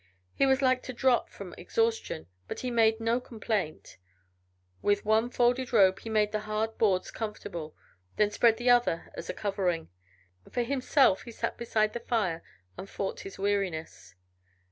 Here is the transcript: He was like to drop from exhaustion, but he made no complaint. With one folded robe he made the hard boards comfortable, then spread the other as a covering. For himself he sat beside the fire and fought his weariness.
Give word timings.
He 0.33 0.47
was 0.47 0.63
like 0.63 0.81
to 0.89 0.93
drop 0.93 1.29
from 1.29 1.53
exhaustion, 1.59 2.25
but 2.47 2.61
he 2.61 2.71
made 2.71 2.99
no 2.99 3.19
complaint. 3.19 3.99
With 4.81 5.05
one 5.05 5.29
folded 5.29 5.71
robe 5.71 5.99
he 5.99 6.09
made 6.09 6.31
the 6.31 6.39
hard 6.39 6.75
boards 6.79 7.11
comfortable, 7.11 7.75
then 8.15 8.31
spread 8.31 8.57
the 8.57 8.67
other 8.71 9.11
as 9.13 9.29
a 9.29 9.33
covering. 9.35 9.89
For 10.49 10.63
himself 10.63 11.21
he 11.21 11.31
sat 11.31 11.55
beside 11.55 11.93
the 11.93 11.99
fire 11.99 12.43
and 12.79 12.89
fought 12.89 13.19
his 13.19 13.37
weariness. 13.37 14.15